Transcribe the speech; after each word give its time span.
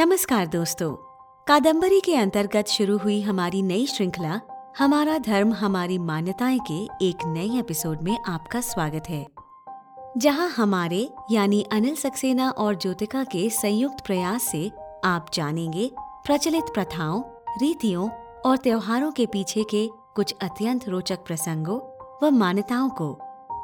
नमस्कार 0.00 0.46
दोस्तों। 0.46 0.94
कादम्बरी 1.46 2.00
के 2.00 2.16
अंतर्गत 2.16 2.66
शुरू 2.66 2.98
हुई 2.98 3.22
हमारी 3.22 3.62
नई 3.62 3.86
श्रृंखला, 3.86 4.40
हमारा 4.78 5.18
धर्म, 5.18 5.52
हमारी 5.52 5.98
मान्यताएँ 5.98 6.58
के 6.58 7.06
एक 7.06 7.16
नए 7.26 7.58
एपिसोड 7.58 8.02
में 8.02 8.18
आपका 8.28 8.60
स्वागत 8.60 9.04
है। 9.08 9.26
जहाँ 10.16 10.48
हमारे, 10.48 11.10
यानी 11.30 11.62
अनिल 11.72 11.96
सक्सेना 11.96 12.50
और 12.50 12.74
ज्योतिका 12.74 13.24
के 13.24 13.50
संयुक्त 13.50 14.04
प्रयास 14.06 14.42
से 14.42 14.72
आप 15.04 15.26
जानेंगे 15.34 15.90
प्रचलित 15.98 16.64
प्रथाओं, 16.64 17.22
रीतियों 17.60 18.10
और 18.46 18.56
त्योहारों 18.56 19.12
के 19.12 19.26
पीछे 19.26 19.62
के 19.62 19.90
कुछ 20.14 20.34
अत्यंत 20.42 20.88
रोचक 20.88 21.18
प्रसंगों 21.26 21.80
व 22.22 22.30
मान्यताओं 22.30 22.90
को 22.90 23.18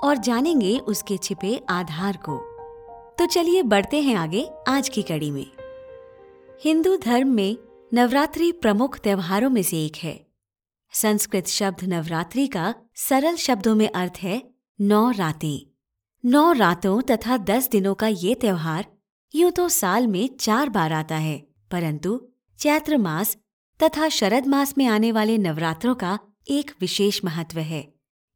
और 0.05 0.17
जानेंगे 0.17 0.79
उसके 0.79 1.17
छिपे 1.17 1.65
आधार 1.69 2.17
को। 2.17 2.39
तो 3.19 3.27
चलिए 3.27 3.63
बढ़ते 3.63 4.01
हैं 4.01 4.15
आगे 4.15 4.51
आज 4.69 4.89
की 4.89 5.03
कड़ी 5.03 5.31
में। 5.31 5.56
हिंदू 6.61 6.97
धर्म 6.97 7.29
में 7.29 7.57
नवरात्रि 7.93 8.51
प्रमुख 8.53 8.99
त्योहारों 8.99 9.49
में 9.51 9.63
से 9.63 9.85
एक 9.85 9.97
है। 9.97 10.15
संस्कृत 10.93 11.47
शब्द 11.47 11.83
नवरात्रि 11.85 12.47
का 12.47 12.75
सरल 12.95 13.37
शब्दों 13.37 13.75
में 13.75 13.89
अर्थ 13.89 14.19
है 14.19 14.43
नौ 14.79 15.11
रातें 15.11 15.67
नौ 16.25 16.53
रातों 16.53 17.01
तथा 17.01 17.37
दस 17.37 17.69
दिनों 17.69 17.95
का 17.95 18.07
ये 18.07 18.35
त्योहार 18.35 18.87
यूँ 19.35 19.51
तो 19.51 19.69
साल 19.69 20.07
में 20.07 20.29
चार 20.37 20.69
बार 20.69 20.93
आता 20.93 21.17
है, 21.17 21.39
परंतु 21.71 22.21
चैत्र 22.59 22.99
मास 22.99 23.37
तथा 23.81 24.09
शरद 24.09 24.47
मास 24.47 24.75
में 24.79 24.87
आने 24.87 25.11
वाले 25.13 25.37
नवरात्रों 25.39 25.95
का 25.95 26.19
एक 26.49 26.71
विशेष 26.81 27.21
महत्व 27.25 27.59
है। 27.59 27.87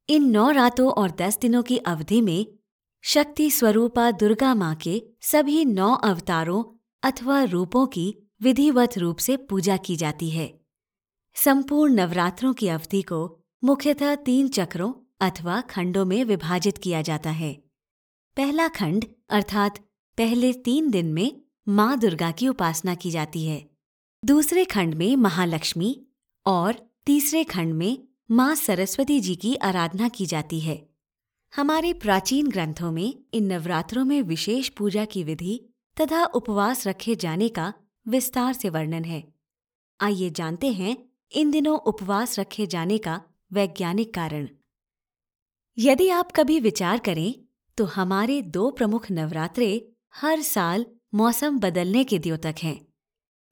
इन 0.09 0.29
नौ 0.31 0.51
रातों 0.51 0.91
और 0.93 1.11
दस 1.11 1.39
दिनों 1.43 1.63
की 1.63 1.79
अवधि 1.87 2.21
में 2.21 2.47
शक्ति 3.05 3.51
स्वरूपा 3.51 4.11
दुर्गा 4.11 4.55
माँ 4.55 4.75
के 4.75 5.03
सभी 5.23 5.65
नौ 5.65 5.95
अवतारों 5.95 6.63
अथवा 7.03 7.43
रूपों 7.43 7.87
की 7.87 8.17
विधिवत 8.43 8.99
रूप 8.99 9.19
से 9.19 9.37
पूजा 9.37 9.77
की 9.77 9.97
जाती 9.97 10.31
है। 10.31 10.61
संपूर्ण 11.35 11.95
नवरात्रों 11.95 12.55
की 12.55 12.69
अवधि 12.69 13.03
को 13.03 13.39
मुख्यतः 13.65 14.15
तीन 14.15 14.49
चक्रों 14.49 14.93
अथवा 15.21 15.61
खंडों 15.61 16.05
में 16.05 16.25
विभाजित 16.25 16.79
किया 16.79 17.03
जाता 17.03 17.31
है। 17.31 17.63
पहला 18.37 18.69
खंड, 18.69 19.05
अर्थात 19.31 19.79
पहले 20.19 20.53
तीन 20.53 20.91
दिन 20.91 21.07
में 21.07 21.43
माँ 21.69 21.99
दुर्गा 21.99 22.31
की 22.31 22.49
उपासना 22.49 22.95
की 22.95 23.11
जाती 23.11 23.45
है। 23.45 23.71
दूसरे 24.25 24.65
खंड 24.65 24.95
में 24.95 25.17
महालक्ष्मी 25.17 26.07
और 26.47 26.75
तीसरे 27.07 27.45
खंड 27.45 27.75
में 27.75 28.09
माँ 28.31 28.55
सरस्वती 28.55 29.21
जी 29.21 29.37
की 29.37 29.55
आराधना 29.55 30.09
की 30.09 30.27
जाती 30.27 30.61
है। 30.61 30.87
हमारे 31.57 31.93
प्राचीन 31.93 32.47
ग्रंथों 32.47 32.93
में 32.93 33.25
इन 33.35 33.53
नवरात्रों 33.53 34.05
में 34.05 34.23
विशेष 34.23 34.69
पूजा 34.69 35.05
की 35.05 35.25
विधि 35.25 35.70
तथा 36.01 36.25
उपवास 36.25 36.87
रखे 36.87 37.15
जाने 37.17 37.49
का 37.49 37.73
विस्तार 38.07 38.53
से 38.53 38.69
वर्णन 38.69 39.05
है। 39.05 39.23
आइए 40.01 40.31
जानते 40.31 40.73
हैं 40.73 40.97
इन 41.33 41.51
दिनों 41.51 41.79
उपवास 41.79 42.39
रखे 42.39 42.67
जाने 42.67 42.99
का 42.99 43.21
वैज्ञानिक 43.53 44.15
कारण। 44.15 44.49
यदि 45.79 46.09
आप 46.11 46.33
कभी 46.33 46.59
विचार 46.61 46.99
करें 46.99 47.35
तो 47.79 47.85
हमारे 47.87 48.41
दो 48.43 48.71
प्रमुख 48.71 49.11
नवरात्रे 49.11 49.71
हर 50.15 50.41
साल 50.41 50.87
मौसम 51.15 51.59
बदलने 51.59 52.05
के 52.05 52.19
द्योतक 52.19 52.55
हैं, 52.63 52.81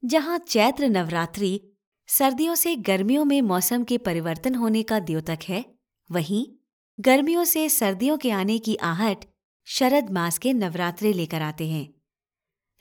जहाँ 0.02 0.38
चैत्र 0.38 0.88
नवरात्रि 0.88 1.60
सर्दियों 2.08 2.54
से 2.54 2.74
गर्मियों 2.76 3.24
में 3.24 3.41
मौसम 3.42 3.84
के 3.84 3.98
परिवर्तन 3.98 4.54
होने 4.54 4.82
का 4.82 4.98
द्योतक 5.00 5.38
है। 5.48 5.64
वहीं 6.10 6.44
गर्मियों 6.98 7.44
से 7.44 7.69
सर्दियों 7.69 8.16
के 8.19 8.30
आने 8.30 8.58
की 8.58 8.76
आहट 8.84 9.24
शरद 9.66 10.10
मास 10.10 10.38
के 10.38 10.52
नवरात्रे 10.52 11.12
लेकर 11.12 11.42
आते 11.42 11.69
हैं। 11.69 11.86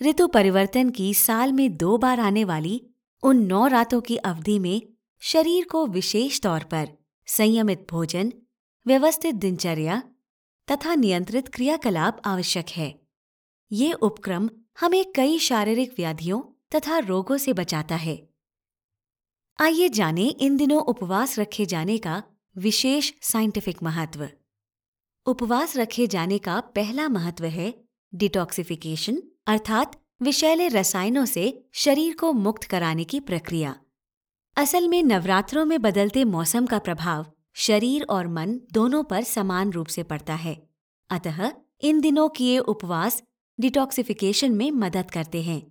ऋतु 0.01 0.27
परिवर्तन 0.27 0.89
की 0.89 1.13
साल 1.13 1.51
में 1.51 1.77
दो 1.77 1.97
बार 1.97 2.19
आने 2.19 2.43
वाली 2.43 2.81
उन 3.23 3.37
नौ 3.37 3.67
रातों 3.67 4.01
की 4.01 4.17
अवधि 4.17 4.59
में 4.59 4.81
शरीर 5.19 5.65
को 5.65 5.85
विशेष 5.87 6.41
तौर 6.41 6.63
पर 6.63 6.89
संयमित 7.25 7.87
भोजन, 7.89 8.33
व्यवस्थित 8.87 9.35
दिनचर्या 9.35 10.03
तथा 10.71 10.95
नियंत्रित 10.95 11.47
क्रियाकलाप 11.47 12.21
आवश्यक 12.25 12.69
है। 12.69 12.99
ये 13.71 13.93
उपक्रम 13.93 14.49
हमें 14.79 15.11
कई 15.15 15.39
शारीरिक 15.39 15.93
व्याधियों 15.97 16.41
तथा 16.75 16.97
रोगों 16.97 17.37
से 17.37 17.53
बचाता 17.53 17.95
है। 17.95 18.29
आइए 19.59 19.89
जानें 19.89 20.35
इन 20.35 20.57
दिनों 20.57 20.81
उपवास 20.81 21.39
रखे 21.39 21.65
जाने 21.65 21.97
का 21.97 22.23
विशेष 22.57 23.11
साइंटिफिक 23.21 23.83
महत्व। 23.83 24.29
उपवास 25.25 25.77
रखे 25.77 26.07
जाने 26.07 26.37
का 26.37 26.59
पहला 26.59 27.09
महत्व 27.09 27.45
है 27.45 27.73
डिटॉक्सिफिकेशन 28.15 29.21
अर्थात 29.47 29.91
विषैले 30.21 30.67
रसायनों 30.67 31.25
से 31.25 31.63
शरीर 31.73 32.15
को 32.15 32.31
मुक्त 32.33 32.63
कराने 32.63 33.03
की 33.03 33.19
प्रक्रिया। 33.19 33.75
असल 34.57 34.87
में 34.87 35.03
नवरात्रों 35.03 35.63
में 35.65 35.81
बदलते 35.81 36.23
मौसम 36.23 36.65
का 36.65 36.79
प्रभाव 36.79 37.25
शरीर 37.55 38.05
और 38.09 38.27
मन 38.27 38.59
दोनों 38.73 39.03
पर 39.03 39.23
समान 39.23 39.71
रूप 39.71 39.87
से 39.87 40.03
पड़ता 40.03 40.33
है। 40.33 40.55
अतः 41.09 41.51
इन 41.81 42.01
दिनों 42.01 42.27
किए 42.29 42.57
उपवास 42.59 43.23
डिटॉक्सिफिकेशन 43.59 44.51
में 44.51 44.71
मदद 44.71 45.11
करते 45.11 45.41
हैं। 45.41 45.61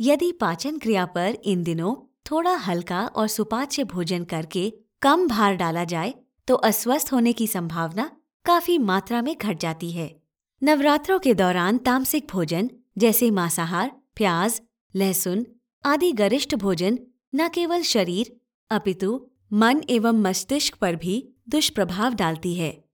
यदि 0.00 0.32
पाचन 0.32 0.78
क्रिया 0.78 1.06
पर 1.06 1.36
इन 1.44 1.62
दिनों 1.62 1.94
थोड़ा 2.30 2.56
हल्का 2.56 3.06
और 3.06 3.28
सुपाच्य 3.28 3.84
भोजन 3.84 4.24
करके 4.24 4.72
कम 5.02 5.28
भार 5.28 5.56
डाला 5.56 5.84
जाए 5.84 6.14
तो 6.48 6.54
अस्वस्थ 6.54 7.12
होने 7.12 7.32
की 7.32 7.46
संभावना 7.46 8.10
काफ़ी 8.44 8.78
मात्रा 8.78 9.22
में 9.22 9.34
घट 9.36 9.58
जाती 9.58 9.90
है। 9.90 10.14
नवरात्रों 10.62 11.18
के 11.18 11.34
दौरान 11.34 11.78
तामसिक 11.78 12.26
भोजन 12.30 12.70
जैसे 12.98 13.30
मांसाहार, 13.30 13.90
प्याज, 14.14 14.60
लहसुन 14.96 15.46
आदि 15.84 16.12
गरिष्ठ 16.12 16.54
भोजन 16.54 16.98
न 17.34 17.48
केवल 17.48 17.82
शरीर, 17.82 18.40
अपितु 18.70 19.30
मन 19.52 19.82
एवं 19.90 20.12
मस्तिष्क 20.12 20.74
पर 20.74 20.96
भी 20.96 21.34
दुष्प्रभाव 21.48 22.14
डालती 22.14 22.54
है। 22.54 22.84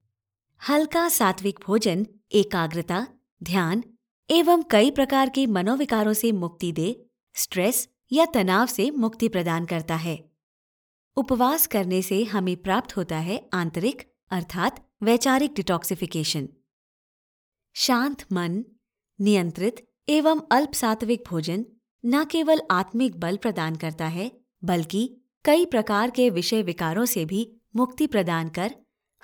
हल्का 0.69 1.09
सात्विक 1.09 1.59
भोजन, 1.65 2.05
एकाग्रता, 2.31 3.07
ध्यान 3.43 3.83
एवं 4.29 4.63
कई 4.71 4.91
प्रकार 4.91 5.29
के 5.29 5.45
मनोविकारों 5.45 6.13
से 6.13 6.31
मुक्ति 6.31 6.71
दे, 6.71 7.05
स्ट्रेस 7.35 7.89
या 8.11 8.25
तनाव 8.25 8.65
से 8.65 8.91
मुक्ति 8.91 9.29
प्रदान 9.29 9.65
करता 9.65 9.95
है। 9.95 10.29
उपवास 11.17 11.67
करने 11.67 12.01
से 12.01 12.23
हमें 12.23 12.55
प्राप्त 12.57 12.97
होता 12.97 13.17
है 13.17 13.49
आंतरिक 13.53 14.13
अर्थात 14.31 14.89
वैचारिक 15.03 15.53
डिटॉक्सिफिकेशन। 15.53 16.49
शांत 17.75 18.23
मन 18.33 18.63
नियंत्रित 19.21 19.87
एवं 20.09 20.41
अल्प 20.51 20.73
सात्विक 20.73 21.23
भोजन 21.27 21.65
न 22.05 22.25
केवल 22.25 22.61
आत्मिक 22.71 23.19
बल 23.19 23.37
प्रदान 23.37 23.75
करता 23.75 24.05
है, 24.05 24.31
बल्कि 24.63 25.17
कई 25.45 25.65
प्रकार 25.65 26.09
के 26.09 26.29
विषय 26.29 26.61
विकारों 26.61 27.05
से 27.05 27.25
भी 27.25 27.55
मुक्ति 27.75 28.07
प्रदान 28.07 28.49
कर 28.49 28.75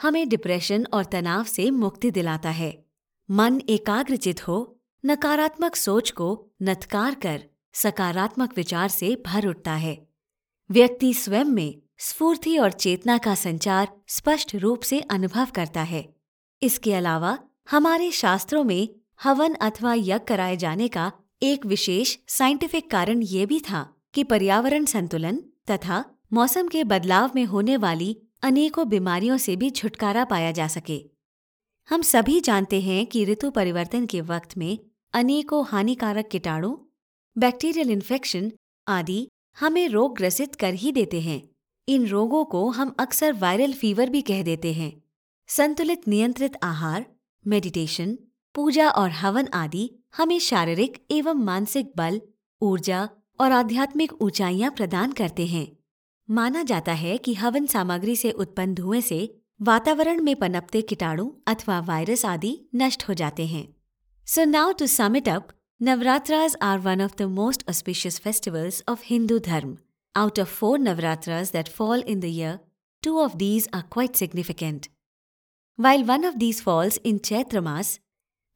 हमें 0.02 0.30
डिप्रेशन 0.30 0.86
और 0.94 1.06
तनाव 1.06 1.44
से 1.44 1.72
मुक्ति 1.72 2.12
दिलाता 2.12 2.50
है। 2.50 2.86
मन 3.31 3.62
एकाग्रचित 3.70 4.48
हो, 4.48 4.80
नकारात्मक 5.06 5.76
सोच 5.76 6.12
को 6.12 6.52
नत्कार 6.62 7.16
कर 7.16 7.44
सकारात्मक 7.74 8.58
विचार 8.58 8.90
से 8.90 9.24
भर 9.25 9.48
उठता 9.48 9.74
है। 9.74 10.08
व्यक्ति 10.72 11.14
स्वयं 11.14 11.46
में 11.46 11.81
स्फूर्ति 12.00 12.58
और 12.58 12.72
चेतना 12.72 13.18
का 13.18 13.36
संचार 13.36 13.88
स्पष्ट 14.08 14.56
रूप 14.56 14.81
से 14.81 15.00
अनुभव 15.00 15.48
करता 15.56 15.81
है। 15.81 16.14
इसके 16.62 16.94
अलावा 16.94 17.40
हमारे 17.72 18.12
शास्त्रों 18.12 18.64
में 18.64 18.90
हवन 19.23 19.53
अथवा 19.53 19.94
यज्ञ 19.94 20.17
कराए 20.19 20.57
जाने 20.57 20.88
का 20.88 21.11
एक 21.41 21.66
विशेष 21.66 22.17
साइंटिफिक 22.28 22.91
कारण 22.91 23.22
ये 23.22 23.45
भी 23.45 23.59
था 23.59 23.95
कि 24.13 24.23
पर्यावरण 24.23 24.85
संतुलन 24.85 25.38
तथा 25.72 26.03
मौसम 26.34 26.67
के 26.67 26.84
बदलाव 26.84 27.31
में 27.35 27.45
होने 27.45 27.78
वाली 27.78 28.17
अनेकों 28.41 28.89
बीमारियों 28.89 29.38
से 29.38 29.56
भी 29.56 29.69
छुटकारा 29.69 30.25
पाया 30.25 30.51
जा 30.51 30.67
सके। 30.67 31.00
हम 31.89 32.01
सभी 32.01 32.39
जानते 32.39 32.81
हैं 32.81 33.06
कि 33.06 33.25
ऋतु 33.25 33.51
परिवर्तन 33.51 34.06
के 34.06 34.22
वक्त 34.22 34.57
में 34.57 34.79
अनेकों 35.13 35.66
हानिकारक 35.67 36.28
कीटाणु 36.28 36.78
बैक्टीरियल 37.38 37.89
इन्फेक्शन 37.89 38.51
आदि 38.88 39.27
हमें 39.59 39.88
रोग 39.89 40.18
ग्रसित 40.18 40.56
कर 40.56 40.74
ही 40.74 40.92
देते 40.92 41.21
हैं। 41.21 41.42
इन 41.88 42.07
रोगों 42.07 42.45
को 42.45 42.69
हम 42.69 42.95
अक्सर 43.00 43.33
वायरल 43.33 43.74
फीवर 43.74 44.09
भी 44.09 44.21
कह 44.21 44.44
देते 44.44 44.74
हैं। 44.74 45.03
संतुलित 45.48 46.07
नियंत्रित 46.07 46.57
आहार 46.63 47.06
मेडिटेशन 47.48 48.18
पूजा 48.55 48.89
और 48.89 49.09
हवन 49.11 49.47
आदि 49.53 49.89
हमें 50.17 50.39
शारीरिक 50.39 50.97
एवं 51.11 51.33
मानसिक 51.33 51.91
बल 51.97 52.21
ऊर्जा 52.61 53.09
और 53.39 53.51
आध्यात्मिक 53.51 54.11
ऊंचाइयाँ 54.21 54.71
प्रदान 54.71 55.11
करते 55.11 55.45
हैं। 55.47 55.67
माना 56.29 56.63
जाता 56.63 56.94
है 56.94 57.17
कि 57.17 57.33
हवन 57.33 57.65
सामग्री 57.65 58.15
से 58.15 58.31
उत्पन्न 58.31 58.73
धुएँ 58.73 59.01
से 59.01 59.41
वातावरण 59.61 60.21
में 60.21 60.35
पनपते 60.35 60.81
कीटाणु 60.81 61.29
अथवा 61.47 61.79
वायरस 61.79 62.25
आदि 62.25 62.57
नष्ट 62.75 63.07
हो 63.09 63.13
जाते 63.13 63.47
हैं। 63.47 63.67
So 64.27 64.45
now 64.45 64.71
to 64.71 64.88
sum 64.88 65.15
it 65.15 65.29
up 65.29 65.47
Navratras 65.81 66.55
are 66.61 66.79
one 66.79 67.01
of 67.01 67.15
the 67.17 67.21
most 67.21 67.63
auspicious 67.69 68.19
festivals 68.19 68.83
of 68.89 69.01
Hindu 69.05 69.39
dharm. 69.39 69.77
Out 70.15 70.39
of 70.39 70.53
four 70.59 70.79
Navratras 70.79 71.51
that 71.51 71.69
fall 71.69 72.03
in 72.07 72.19
the 72.19 72.25
year 72.25 72.59
two 73.03 73.19
of 73.21 73.33
these 73.39 73.65
are 73.77 73.83
quite 73.94 74.13
significant. 74.17 74.85
While 75.79 76.03
one 76.09 76.27
of 76.27 76.35
these 76.44 76.59
falls 76.65 76.97
in 77.09 77.17
Chaitra 77.19 77.61
Mas, 77.65 77.89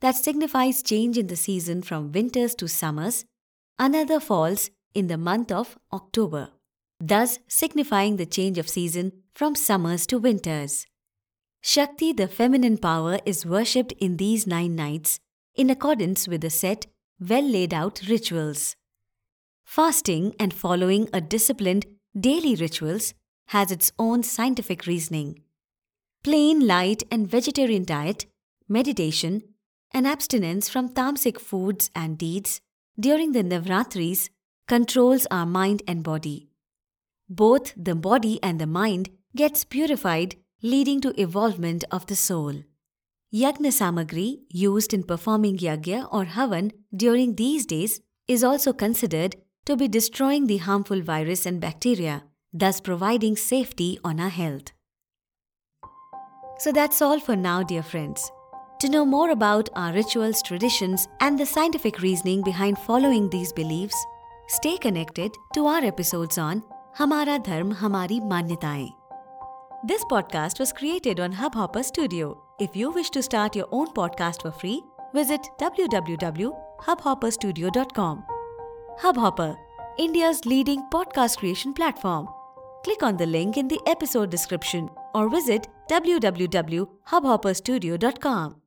that 0.02 0.16
signifies 0.16 0.84
change 0.84 1.18
in 1.18 1.28
the 1.28 1.36
season 1.36 1.82
from 1.82 2.12
winters 2.12 2.56
to 2.56 2.68
summers, 2.68 3.26
another 3.80 4.20
falls 4.20 4.70
in 4.94 5.08
the 5.08 5.18
month 5.18 5.52
of 5.52 5.78
October, 5.92 6.50
thus 7.00 7.40
signifying 7.48 8.18
the 8.18 8.26
change 8.26 8.58
of 8.58 8.70
season 8.70 9.12
from 9.34 9.56
summers 9.56 10.08
to 10.08 10.18
winters. 10.18 10.86
Shakti, 11.62 12.14
the 12.14 12.28
feminine 12.28 12.78
power, 12.78 13.20
is 13.26 13.46
worshipped 13.46 13.92
in 13.94 14.18
these 14.18 14.48
nine 14.48 14.76
nights 14.76 15.20
in 15.56 15.70
accordance 15.70 16.28
with 16.28 16.42
the 16.42 16.50
set, 16.50 16.86
well 17.20 17.44
laid 17.44 17.74
out 17.74 18.02
rituals. 18.08 18.76
Fasting 19.66 20.36
and 20.40 20.54
following 20.54 21.10
a 21.12 21.20
disciplined 21.20 21.86
daily 22.18 22.56
rituals 22.56 23.14
has 23.48 23.72
its 23.72 23.92
own 23.98 24.24
scientific 24.24 24.86
reasoning. 24.86 25.42
Plain, 26.24 26.66
light, 26.66 27.04
and 27.12 27.28
vegetarian 27.28 27.84
diet, 27.86 28.26
meditation, 28.68 29.42
and 29.92 30.08
abstinence 30.08 30.70
from 30.70 30.90
tamasic 30.90 31.40
foods 31.40 31.90
and 31.96 32.18
deeds 32.18 32.62
during 33.00 33.32
the 33.32 33.44
Navratris 33.44 34.30
controls 34.68 35.28
our 35.32 35.46
mind 35.46 35.82
and 35.88 36.04
body. 36.04 36.50
Both 37.30 37.74
the 37.76 37.96
body 37.96 38.40
and 38.42 38.60
the 38.60 38.68
mind 38.68 39.10
gets 39.36 39.64
purified 39.64 40.36
leading 40.62 41.02
to 41.02 41.20
evolvement 41.22 41.84
of 41.92 42.06
the 42.08 42.16
soul. 42.16 42.64
Yagna 43.34 43.72
samagri 43.72 44.40
used 44.50 44.94
in 44.94 45.04
performing 45.04 45.58
yagya 45.58 46.08
or 46.12 46.26
havan 46.26 46.72
during 46.96 47.36
these 47.36 47.66
days 47.66 48.00
is 48.28 48.44
also 48.44 48.74
considered 48.74 49.36
to 49.66 49.76
be 49.76 49.88
destroying 49.88 50.48
the 50.48 50.58
harmful 50.58 51.02
virus 51.02 51.46
and 51.46 51.60
bacteria, 51.60 52.24
thus 52.54 52.80
providing 52.80 53.36
safety 53.36 54.00
on 54.04 54.20
our 54.20 54.30
health. 54.30 54.72
So 56.60 56.72
that's 56.72 57.02
all 57.02 57.20
for 57.20 57.36
now, 57.36 57.64
dear 57.64 57.84
friends. 57.84 58.32
To 58.82 58.90
know 58.90 59.06
more 59.06 59.32
about 59.32 59.70
our 59.76 59.92
rituals, 59.92 60.44
traditions, 60.44 61.08
and 61.20 61.40
the 61.40 61.48
scientific 61.48 62.00
reasoning 62.00 62.44
behind 62.44 62.78
following 62.78 63.28
these 63.30 63.52
beliefs, 63.52 63.96
stay 64.48 64.78
connected 64.78 65.32
to 65.56 65.66
our 65.66 65.84
episodes 65.84 66.38
on 66.38 66.62
Hamara 66.96 67.44
Dharm 67.44 67.76
Hamari 67.76 68.22
Manyataएं. 68.22 68.94
This 69.84 70.06
podcast 70.06 70.60
was 70.60 70.72
created 70.72 71.20
on 71.20 71.34
Hubhopper 71.34 71.84
Studio. 71.84 72.40
If 72.60 72.76
you 72.76 72.92
wish 72.92 73.10
to 73.12 73.22
start 73.24 73.56
your 73.56 73.68
own 73.72 73.88
podcast 73.94 74.42
for 74.44 74.52
free, 74.52 74.84
visit 75.12 75.42
www.hubhopperstudio.com. 75.60 78.24
Hubhopper, 79.02 79.58
India's 79.98 80.46
leading 80.46 80.84
podcast 80.94 81.40
creation 81.40 81.74
platform. 81.74 82.28
Click 82.84 83.02
on 83.02 83.18
the 83.18 83.26
link 83.26 83.58
in 83.58 83.68
the 83.68 83.80
episode 83.88 84.30
description 84.30 84.88
or 85.16 85.30
visit 85.30 85.68
www.hubhopperstudio.com. 85.90 88.62